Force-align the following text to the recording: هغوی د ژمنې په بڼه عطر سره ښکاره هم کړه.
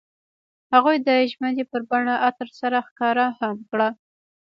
هغوی 0.73 0.97
د 1.07 1.09
ژمنې 1.31 1.63
په 1.71 1.77
بڼه 1.89 2.15
عطر 2.27 2.47
سره 2.59 2.77
ښکاره 2.87 3.25
هم 3.39 3.57
کړه. 3.69 3.89